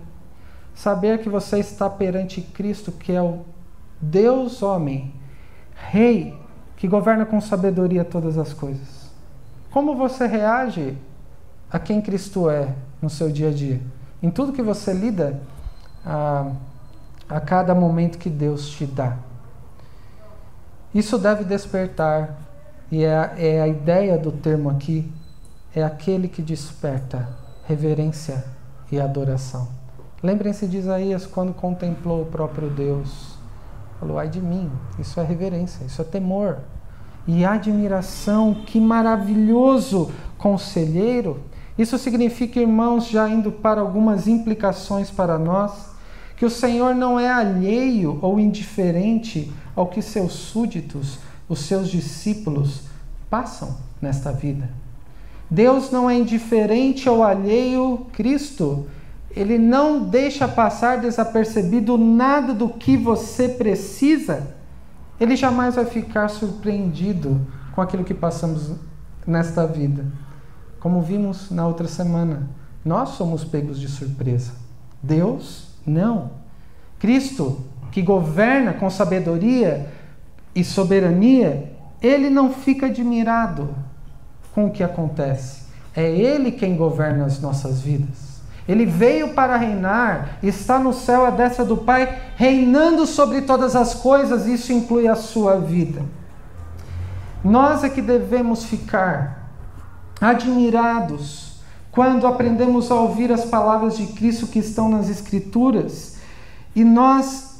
[0.73, 3.41] Saber que você está perante Cristo, que é o
[4.01, 5.13] Deus homem,
[5.73, 6.37] rei
[6.75, 9.09] que governa com sabedoria todas as coisas.
[9.71, 10.97] Como você reage
[11.71, 13.81] a quem Cristo é no seu dia a dia?
[14.21, 15.39] Em tudo que você lida,
[16.05, 16.51] a,
[17.27, 19.17] a cada momento que Deus te dá.
[20.93, 22.37] Isso deve despertar,
[22.91, 25.11] e é, é a ideia do termo aqui,
[25.75, 27.27] é aquele que desperta
[27.67, 28.45] reverência
[28.91, 29.67] e adoração.
[30.23, 33.35] Lembrem-se de Isaías quando contemplou o próprio Deus
[33.99, 34.69] Falou, ai de mim.
[34.99, 36.59] Isso é reverência, isso é temor.
[37.27, 41.39] E admiração, que maravilhoso conselheiro.
[41.77, 45.95] Isso significa, irmãos, já indo para algumas implicações para nós,
[46.37, 51.17] que o Senhor não é alheio ou indiferente ao que seus súditos,
[51.47, 52.81] os seus discípulos,
[53.29, 54.69] passam nesta vida.
[55.49, 58.87] Deus não é indiferente ou alheio Cristo
[59.35, 64.47] ele não deixa passar desapercebido nada do que você precisa,
[65.19, 68.71] ele jamais vai ficar surpreendido com aquilo que passamos
[69.27, 70.05] nesta vida.
[70.79, 72.49] Como vimos na outra semana,
[72.83, 74.53] nós somos pegos de surpresa.
[75.03, 76.31] Deus, não.
[76.97, 79.91] Cristo, que governa com sabedoria
[80.55, 83.75] e soberania, ele não fica admirado
[84.53, 85.65] com o que acontece.
[85.95, 88.35] É ele quem governa as nossas vidas.
[88.67, 93.93] Ele veio para reinar, está no céu à destra do Pai, reinando sobre todas as
[93.93, 96.01] coisas, isso inclui a sua vida.
[97.43, 99.51] Nós é que devemos ficar
[100.19, 101.59] admirados
[101.91, 106.17] quando aprendemos a ouvir as palavras de Cristo que estão nas Escrituras
[106.75, 107.54] e nós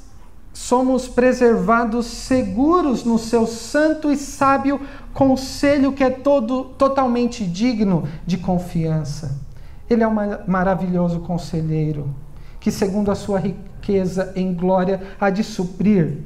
[0.55, 4.79] somos preservados seguros no seu santo e sábio
[5.13, 9.37] conselho que é todo totalmente digno de confiança.
[9.89, 10.15] Ele é um
[10.47, 12.09] maravilhoso conselheiro,
[12.57, 16.19] que, segundo a sua riqueza em glória, há de suprir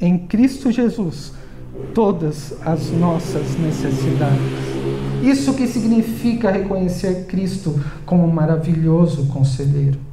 [0.00, 1.34] em Cristo Jesus
[1.94, 4.40] todas as nossas necessidades.
[5.22, 10.09] Isso que significa reconhecer Cristo como um maravilhoso conselheiro.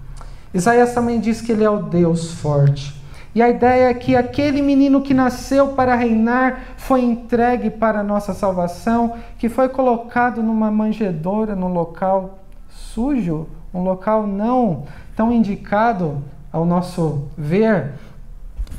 [0.58, 2.96] Isaías também diz que ele é o Deus forte.
[3.36, 8.04] E a ideia é que aquele menino que nasceu para reinar foi entregue para a
[8.04, 14.86] nossa salvação, que foi colocado numa manjedoura, num local sujo, um local não
[15.16, 17.94] tão indicado ao nosso ver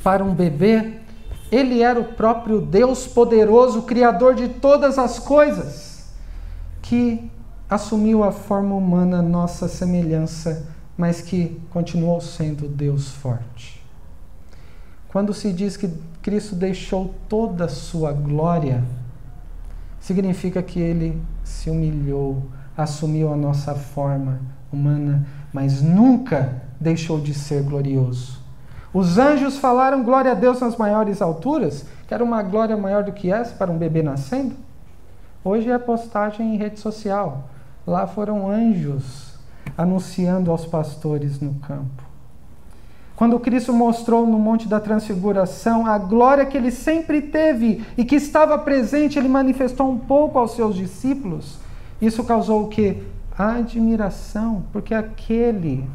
[0.03, 0.95] para um bebê.
[1.49, 6.13] Ele era o próprio Deus poderoso, Criador de todas as coisas,
[6.81, 7.31] que
[7.69, 10.67] assumiu a forma humana, nossa semelhança,
[10.99, 13.81] mas que continuou sendo Deus forte.
[15.07, 15.89] Quando se diz que
[16.21, 18.83] Cristo deixou toda a sua glória,
[20.01, 22.43] significa que ele se humilhou,
[22.75, 24.41] assumiu a nossa forma
[24.73, 28.37] humana, mas nunca deixou de ser glorioso.
[28.93, 33.13] Os anjos falaram glória a Deus nas maiores alturas, que era uma glória maior do
[33.13, 34.53] que essa para um bebê nascendo.
[35.45, 37.47] Hoje é postagem em rede social.
[37.87, 39.28] Lá foram anjos
[39.79, 42.03] anunciando aos pastores no campo.
[43.15, 48.17] Quando Cristo mostrou no Monte da Transfiguração a glória que ele sempre teve e que
[48.17, 51.59] estava presente, ele manifestou um pouco aos seus discípulos.
[52.01, 53.03] Isso causou o que?
[53.37, 55.87] Admiração, porque aquele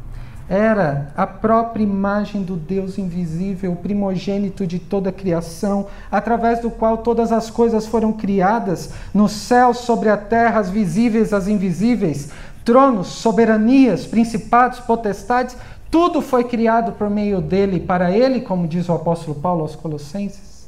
[0.47, 6.99] era a própria imagem do Deus invisível, primogênito de toda a criação, através do qual
[6.99, 12.29] todas as coisas foram criadas, no céu, sobre a terra, as visíveis, as invisíveis,
[12.65, 15.55] tronos, soberanias, principados, potestades,
[15.91, 20.67] tudo foi criado por meio dele, para ele, como diz o apóstolo Paulo aos Colossenses.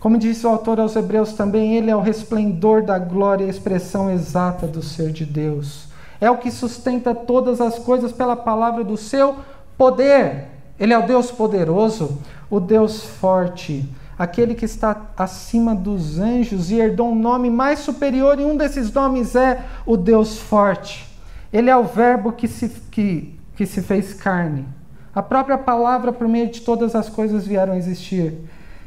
[0.00, 3.50] Como diz o autor aos Hebreus também, ele é o resplendor da glória e a
[3.50, 5.88] expressão exata do ser de Deus.
[6.18, 9.36] É o que sustenta todas as coisas pela palavra do seu
[9.76, 10.46] poder.
[10.78, 12.18] Ele é o Deus poderoso,
[12.50, 13.86] o Deus forte,
[14.18, 18.90] aquele que está acima dos anjos e herdou um nome mais superior, e um desses
[18.90, 21.09] nomes é o Deus forte.
[21.52, 24.66] Ele é o Verbo que se, que, que se fez carne.
[25.14, 28.34] A própria palavra, por meio de todas as coisas, vieram a existir.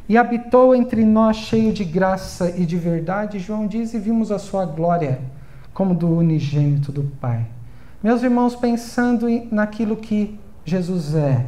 [0.08, 4.40] E habitou entre nós cheio de graça e de verdade, João diz, e vimos a
[4.40, 5.20] sua glória,
[5.74, 7.46] como do unigênito do Pai.
[8.02, 11.46] Meus irmãos, pensando naquilo que Jesus é,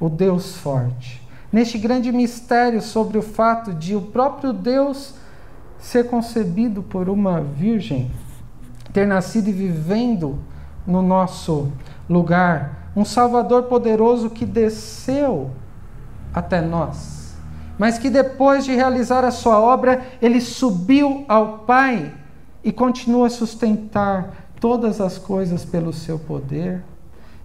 [0.00, 1.22] o Deus forte,
[1.52, 5.14] neste grande mistério sobre o fato de o próprio Deus
[5.78, 8.10] ser concebido por uma virgem,
[8.92, 10.38] ter nascido e vivendo
[10.86, 11.72] no nosso
[12.08, 15.50] lugar, um Salvador poderoso que desceu
[16.32, 17.36] até nós,
[17.78, 22.12] mas que depois de realizar a sua obra, ele subiu ao Pai
[22.64, 26.82] e continua a sustentar todas as coisas pelo seu poder.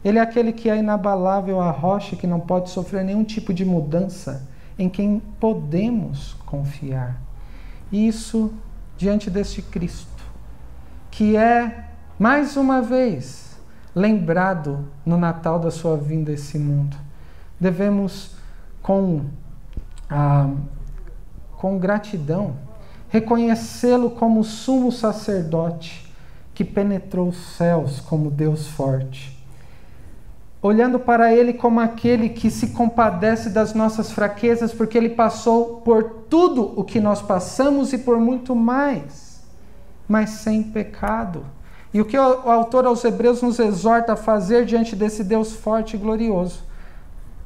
[0.03, 3.63] Ele é aquele que é inabalável, a rocha que não pode sofrer nenhum tipo de
[3.63, 4.47] mudança,
[4.79, 7.21] em quem podemos confiar.
[7.91, 8.51] Isso
[8.97, 10.07] diante deste Cristo,
[11.11, 13.59] que é, mais uma vez,
[13.93, 16.95] lembrado no Natal da sua vinda a esse mundo.
[17.59, 18.31] Devemos,
[18.81, 19.25] com,
[20.09, 20.49] ah,
[21.57, 22.55] com gratidão,
[23.09, 26.09] reconhecê-lo como sumo sacerdote
[26.53, 29.37] que penetrou os céus como Deus forte.
[30.61, 36.03] Olhando para ele como aquele que se compadece das nossas fraquezas, porque ele passou por
[36.29, 39.30] tudo o que nós passamos e por muito mais,
[40.07, 41.45] mas sem pecado.
[41.93, 45.95] E o que o autor aos Hebreus nos exorta a fazer diante desse Deus forte
[45.95, 46.63] e glorioso?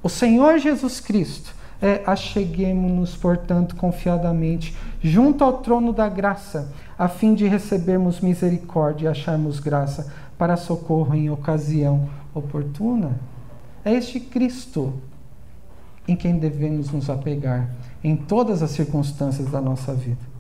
[0.04, 7.34] O Senhor Jesus Cristo é acheguemos-nos, portanto, confiadamente junto ao trono da graça, a fim
[7.34, 13.20] de recebermos misericórdia e acharmos graça para socorro em ocasião oportuna.
[13.84, 14.94] É este Cristo
[16.08, 17.70] em quem devemos nos apegar
[18.04, 20.35] em todas as circunstâncias da nossa vida.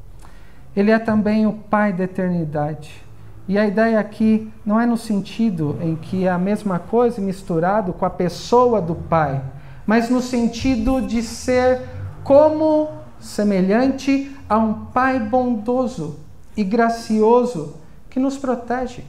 [0.75, 3.05] Ele é também o Pai da eternidade
[3.47, 7.93] e a ideia aqui não é no sentido em que é a mesma coisa misturado
[7.93, 9.41] com a pessoa do Pai,
[9.85, 11.81] mas no sentido de ser
[12.23, 16.19] como semelhante a um Pai bondoso
[16.57, 17.75] e gracioso
[18.09, 19.03] que nos protege.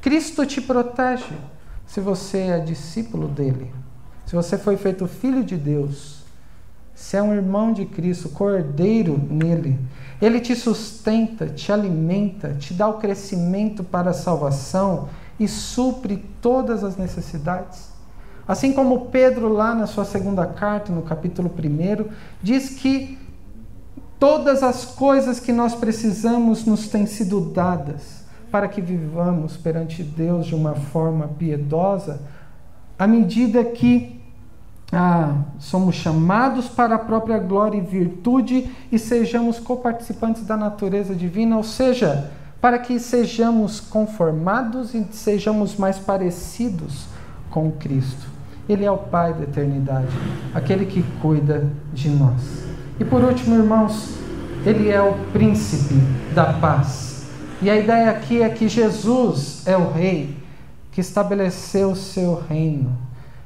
[0.00, 1.36] Cristo te protege
[1.86, 3.70] se você é discípulo dele,
[4.24, 6.22] se você foi feito filho de Deus,
[6.94, 9.78] se é um irmão de Cristo, cordeiro nele.
[10.22, 16.84] Ele te sustenta, te alimenta, te dá o crescimento para a salvação e supre todas
[16.84, 17.90] as necessidades.
[18.46, 22.08] Assim como Pedro, lá na sua segunda carta, no capítulo 1,
[22.40, 23.18] diz que
[24.16, 30.46] todas as coisas que nós precisamos nos têm sido dadas para que vivamos perante Deus
[30.46, 32.20] de uma forma piedosa,
[32.96, 34.21] à medida que
[34.92, 41.56] ah, somos chamados para a própria glória e virtude e sejamos coparticipantes da natureza divina,
[41.56, 42.30] ou seja,
[42.60, 47.06] para que sejamos conformados e sejamos mais parecidos
[47.50, 48.30] com Cristo.
[48.68, 50.12] Ele é o Pai da eternidade,
[50.54, 52.64] aquele que cuida de nós.
[53.00, 54.14] E por último, irmãos,
[54.66, 55.94] ele é o príncipe
[56.34, 57.26] da paz.
[57.62, 60.36] E a ideia aqui é que Jesus é o rei
[60.92, 63.01] que estabeleceu o seu reino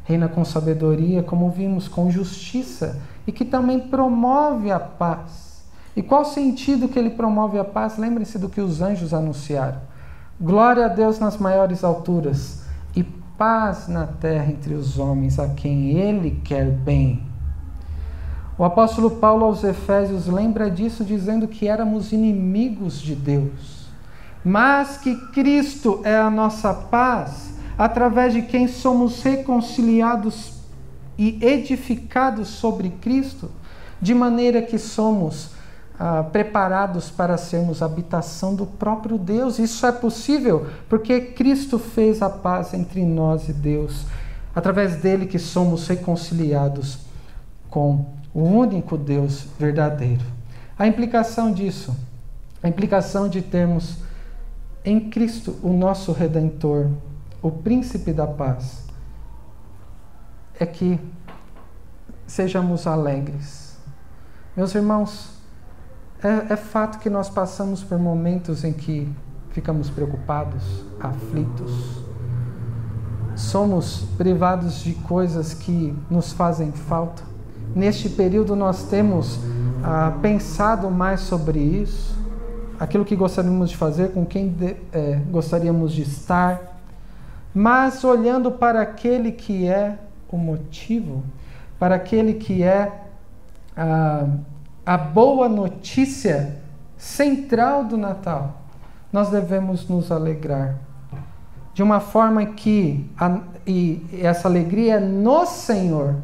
[0.07, 5.65] reina com sabedoria, como vimos, com justiça e que também promove a paz.
[5.97, 7.99] E qual sentido que ele promove a paz?
[7.99, 9.81] Lembrem-se do que os anjos anunciaram.
[10.41, 12.63] Glória a Deus nas maiores alturas
[12.95, 17.23] e paz na terra entre os homens a quem ele quer bem.
[18.59, 23.87] O apóstolo Paulo aos Efésios lembra disso, dizendo que éramos inimigos de Deus,
[24.45, 30.53] mas que Cristo é a nossa paz, através de quem somos reconciliados
[31.19, 33.51] e edificados sobre Cristo,
[34.01, 35.51] de maneira que somos
[35.99, 39.59] ah, preparados para sermos habitação do próprio Deus.
[39.59, 44.05] Isso é possível porque Cristo fez a paz entre nós e Deus,
[44.55, 46.99] através dele que somos reconciliados
[47.71, 50.25] com o único Deus verdadeiro.
[50.79, 51.97] A implicação disso,
[52.63, 53.97] a implicação de termos
[54.85, 56.89] em Cristo o nosso redentor,
[57.43, 58.87] o príncipe da paz,
[60.59, 60.99] é que
[62.27, 63.77] sejamos alegres.
[64.57, 65.37] Meus irmãos,
[66.23, 69.13] é, é, fato que nós passamos por momentos em que
[69.51, 72.03] ficamos preocupados, aflitos,
[73.35, 77.23] somos privados de coisas que nos fazem falta.
[77.75, 79.39] Neste período, nós temos
[79.85, 82.17] ah, pensado mais sobre isso,
[82.81, 86.76] aquilo que gostaríamos de fazer, com quem de, é, gostaríamos de estar,
[87.59, 89.99] mas olhando para aquele que é
[90.31, 91.25] o motivo,
[91.79, 93.01] para aquele que é
[93.75, 94.27] a,
[94.85, 96.59] a boa notícia
[96.99, 98.61] central do Natal,
[99.11, 100.75] nós devemos nos alegrar.
[101.73, 106.17] De uma forma que a, e essa alegria é no Senhor,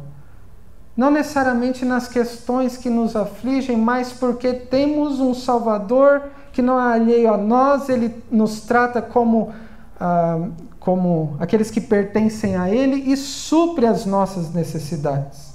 [0.95, 6.93] não necessariamente nas questões que nos afligem, mas porque temos um Salvador que não é
[6.93, 9.51] alheio a nós, ele nos trata como,
[9.99, 10.39] ah,
[10.83, 15.53] como aqueles que pertencem a Ele e supre as nossas necessidades.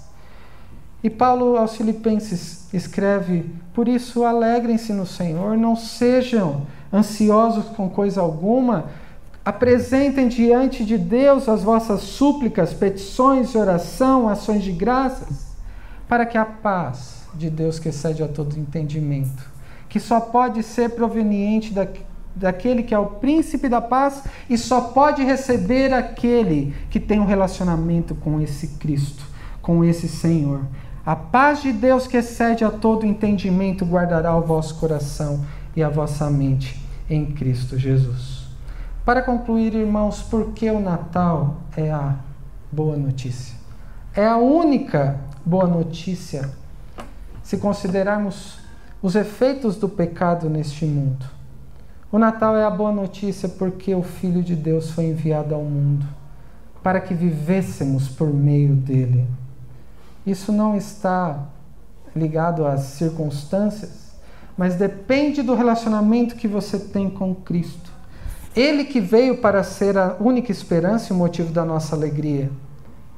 [1.04, 8.22] E Paulo aos Filipenses escreve: Por isso alegrem-se no Senhor, não sejam ansiosos com coisa
[8.22, 8.86] alguma,
[9.44, 15.48] apresentem diante de Deus as vossas súplicas, petições de oração, ações de graças,
[16.08, 19.44] para que a paz de Deus que excede a todo entendimento,
[19.90, 21.86] que só pode ser proveniente da,
[22.38, 27.26] daquele que é o príncipe da paz e só pode receber aquele que tem um
[27.26, 29.24] relacionamento com esse Cristo,
[29.60, 30.62] com esse Senhor.
[31.04, 35.88] A paz de Deus que excede a todo entendimento guardará o vosso coração e a
[35.88, 38.46] vossa mente em Cristo Jesus.
[39.04, 42.16] Para concluir, irmãos, por que o Natal é a
[42.70, 43.56] boa notícia?
[44.14, 46.50] É a única boa notícia
[47.42, 48.58] se considerarmos
[49.00, 51.37] os efeitos do pecado neste mundo.
[52.10, 56.06] O Natal é a boa notícia porque o Filho de Deus foi enviado ao mundo
[56.82, 59.26] para que vivêssemos por meio dele.
[60.24, 61.44] Isso não está
[62.16, 64.14] ligado às circunstâncias,
[64.56, 67.92] mas depende do relacionamento que você tem com Cristo.
[68.56, 72.50] Ele que veio para ser a única esperança e o motivo da nossa alegria,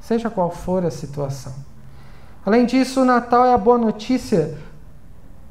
[0.01, 1.55] seja qual for a situação.
[2.45, 4.59] Além disso, o Natal é a boa notícia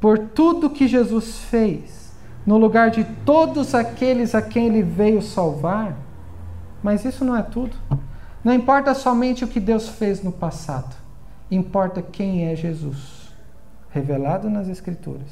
[0.02, 1.99] por tudo que Jesus fez
[2.46, 5.96] no lugar de todos aqueles a quem ele veio salvar.
[6.82, 7.76] Mas isso não é tudo.
[8.44, 10.96] Não importa somente o que Deus fez no passado,
[11.52, 13.34] importa quem é Jesus,
[13.90, 15.30] revelado nas Escrituras,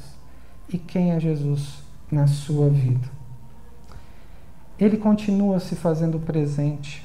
[0.68, 3.08] e quem é Jesus na sua vida.
[4.78, 7.02] Ele continua se fazendo presente,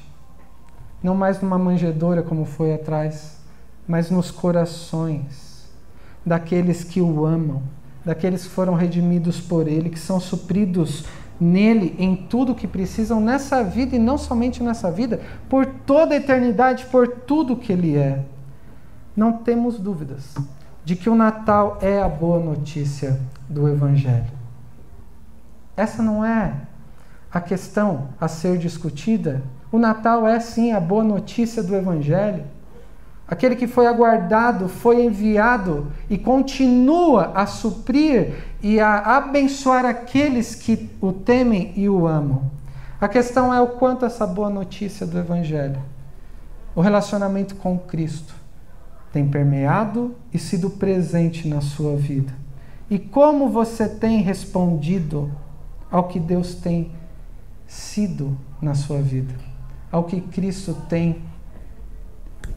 [1.02, 3.38] não mais numa manjedoura como foi atrás,
[3.88, 5.66] mas nos corações
[6.24, 7.62] daqueles que o amam
[8.04, 11.04] daqueles que foram redimidos por Ele, que são supridos
[11.40, 16.16] nele em tudo que precisam nessa vida e não somente nessa vida, por toda a
[16.16, 18.24] eternidade, por tudo que Ele é.
[19.16, 20.34] Não temos dúvidas
[20.84, 24.32] de que o Natal é a boa notícia do Evangelho.
[25.76, 26.54] Essa não é
[27.32, 29.42] a questão a ser discutida.
[29.72, 32.44] O Natal é sim a boa notícia do Evangelho.
[33.26, 40.90] Aquele que foi aguardado, foi enviado e continua a suprir e a abençoar aqueles que
[41.00, 42.50] o temem e o amam.
[43.00, 45.80] A questão é o quanto essa boa notícia do Evangelho,
[46.74, 48.34] o relacionamento com Cristo,
[49.12, 52.32] tem permeado e sido presente na sua vida.
[52.90, 55.30] E como você tem respondido
[55.90, 56.90] ao que Deus tem
[57.66, 59.34] sido na sua vida,
[59.90, 61.22] ao que Cristo tem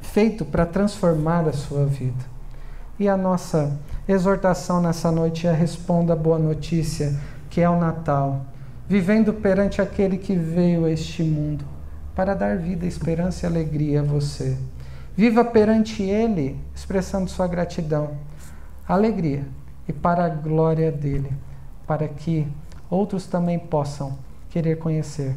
[0.01, 2.25] feito para transformar a sua vida.
[2.99, 3.77] E a nossa
[4.07, 7.15] exortação nessa noite é responda a boa notícia,
[7.49, 8.45] que é o Natal,
[8.87, 11.63] vivendo perante aquele que veio a este mundo
[12.15, 14.57] para dar vida, esperança e alegria a você.
[15.15, 18.11] Viva perante ele, expressando sua gratidão,
[18.87, 19.45] alegria
[19.87, 21.31] e para a glória dele,
[21.85, 22.47] para que
[22.89, 24.17] outros também possam
[24.49, 25.35] querer conhecer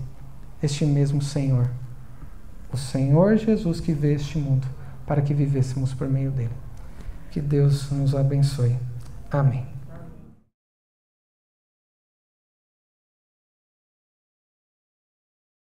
[0.63, 1.69] este mesmo Senhor
[2.73, 4.67] o Senhor Jesus que veio este mundo
[5.07, 6.55] para que vivêssemos por meio dele.
[7.31, 8.77] Que Deus nos abençoe.
[9.31, 9.70] Amém.